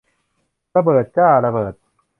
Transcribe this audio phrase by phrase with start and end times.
[0.75, 1.73] ระเบิดจ้า ระเบิด